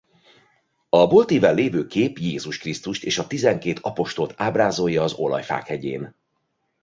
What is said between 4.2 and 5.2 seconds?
ábrázolja az